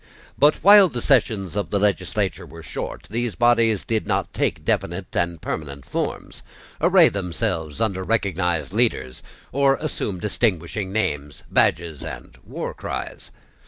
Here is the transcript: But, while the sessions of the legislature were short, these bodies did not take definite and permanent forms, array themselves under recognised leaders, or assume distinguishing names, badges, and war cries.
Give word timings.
But, 0.35 0.55
while 0.63 0.89
the 0.89 0.99
sessions 0.99 1.55
of 1.55 1.69
the 1.69 1.79
legislature 1.79 2.47
were 2.47 2.63
short, 2.63 3.05
these 3.11 3.35
bodies 3.35 3.85
did 3.85 4.07
not 4.07 4.33
take 4.33 4.65
definite 4.65 5.15
and 5.15 5.39
permanent 5.39 5.85
forms, 5.85 6.41
array 6.81 7.07
themselves 7.07 7.79
under 7.79 8.03
recognised 8.03 8.73
leaders, 8.73 9.21
or 9.51 9.75
assume 9.75 10.17
distinguishing 10.19 10.91
names, 10.91 11.43
badges, 11.51 12.03
and 12.03 12.35
war 12.43 12.73
cries. 12.73 13.29